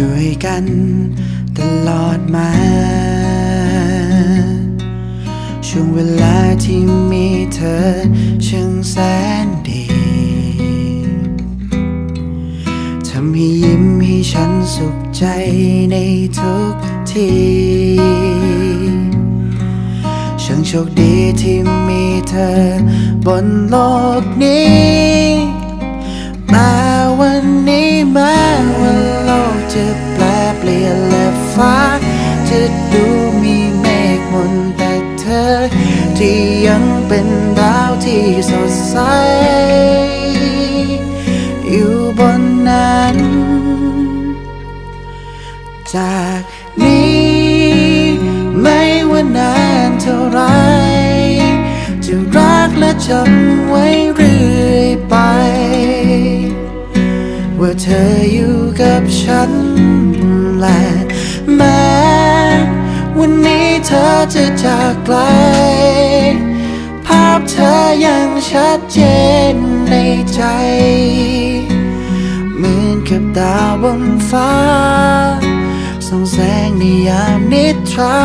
[0.00, 0.64] อะไรด้วยกัน
[1.58, 2.50] ตลอดมา
[5.66, 6.80] ช่วงเวลาที่
[7.10, 7.78] มีเธอ
[8.46, 8.94] ช่างแส
[9.44, 9.84] นดี
[13.08, 15.24] ทำให้ยิ้มให้ฉันสุขใจ
[15.90, 15.96] ใน
[16.38, 16.74] ทุก
[17.10, 17.30] ที
[20.42, 21.58] ช่างโชคดีที่
[21.88, 22.52] มีเธอ
[23.26, 23.76] บนโล
[24.22, 25.59] กนี้
[36.24, 37.28] ที่ยังเป็น
[37.60, 38.96] ดาวที่สดใส
[41.70, 43.16] อยู่บนนั้น
[45.94, 46.40] จาก
[46.82, 47.30] นี้
[48.60, 49.56] ไม่ว่านา
[49.88, 50.40] นเท่าไร
[52.04, 55.14] จะรักและจำไว้เรื่อยไป
[57.60, 59.52] ว่าเธออยู่กับฉัน
[60.58, 60.82] และ
[61.56, 61.82] แม้
[63.18, 67.74] วันนี้เธอจะจากไกลาพเธอ
[68.06, 68.98] ยังชัดเจ
[69.52, 69.54] น
[69.90, 69.94] ใน
[70.34, 70.42] ใจ
[72.56, 74.54] เหมือนกับดาวบนฟ้า
[76.06, 78.20] ส่องแสงในยามนิทรา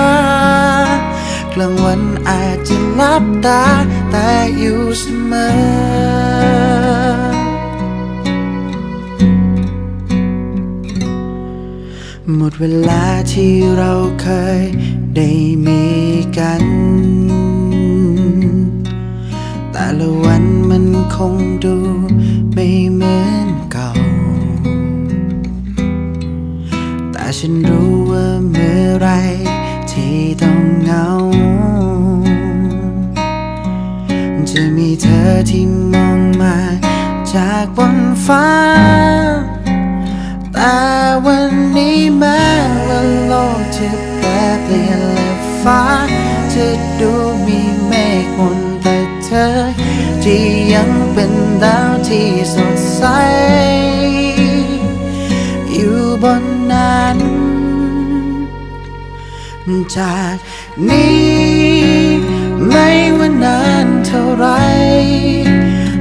[1.54, 3.66] กลางวันอาจจะลับตา
[4.12, 6.16] แต่อยู่เสมอ
[12.36, 14.28] หมดเวลาที่เราเค
[14.60, 14.62] ย
[15.16, 15.30] ได้
[15.66, 15.84] มี
[16.38, 16.64] กัน
[21.16, 21.36] คง
[21.66, 21.78] ดู
[22.54, 23.90] ไม่เหมือนเก่า
[27.12, 29.08] แต่ฉันรู้ว่าเมื่อไร
[29.92, 31.08] ที่ต้องเหงา
[34.50, 36.58] จะมีเธอที่มองมา
[37.34, 38.50] จากบนฟ้า
[40.54, 40.76] แต่
[41.26, 42.46] วันนี้แม้
[42.88, 44.28] ว่าโลกจะแปร
[44.64, 45.82] เปลี่ยนและฟ้า
[46.54, 46.66] จะ
[47.00, 47.12] ดู
[47.46, 49.48] มีเมฆมนแต่เธอ
[50.30, 53.04] ที่ยังเป็นดาวที่สดใส
[55.72, 57.18] อยู่บนนั้น
[59.98, 60.36] จาก
[60.90, 61.66] นี้
[62.70, 64.48] ไม่ว่านานเท่าไร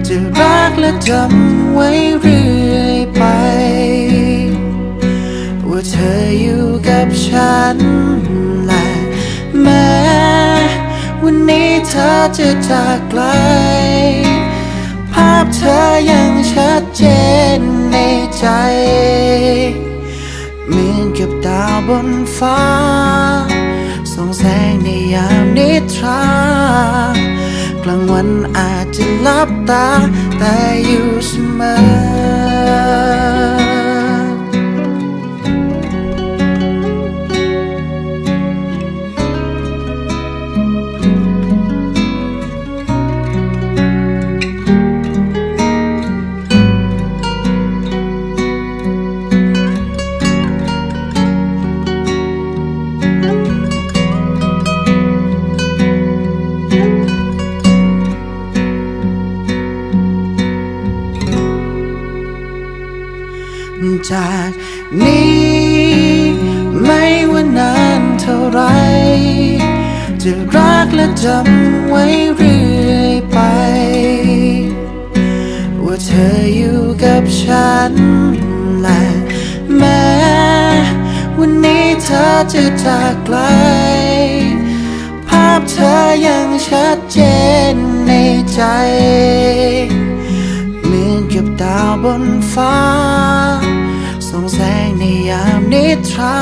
[0.07, 1.89] จะรักและจำไว้
[2.21, 3.23] เรื่อยไป
[5.69, 7.79] ว่าเธออยู่กับฉัน
[8.67, 8.87] และ
[9.61, 9.93] แม้
[11.23, 13.23] วันนี้เธอจะจากไกล
[15.43, 15.79] พเธอ
[16.11, 17.03] ยังชัดเจ
[17.59, 17.61] น
[17.93, 17.97] ใน
[18.39, 18.47] ใจ
[20.69, 22.63] เหมือนกับดาวบนฟ้า
[24.13, 26.25] ส่องแสงในยามนิทรา
[27.83, 28.29] กลางวัน
[28.59, 29.89] อาจจะลับตา
[30.39, 30.57] แต่
[30.87, 32.34] อยู่เสมอ
[64.15, 64.51] จาก
[65.03, 65.95] นี้
[66.85, 68.61] ไม่ว่านานเท่าไร
[70.23, 72.05] จะรักและจำไว้
[72.37, 73.39] เรื่อยไป
[75.85, 77.93] ว่าเธออยู่กับฉัน
[78.83, 79.05] และ
[79.77, 80.05] แม้
[81.39, 83.39] วันนี้เธอจะจากไกล
[85.29, 85.95] ภาพเธอ
[86.27, 87.19] ยังชัดเจ
[87.73, 87.75] น
[88.07, 88.13] ใน
[88.53, 88.61] ใจ
[90.85, 92.77] เหมือนกับดาวบนฟ้า
[95.29, 96.39] ยามนิทรา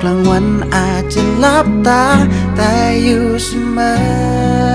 [0.00, 2.04] กลางวันอาจจะหลับตา
[2.56, 4.66] แต่อยู่เสมอ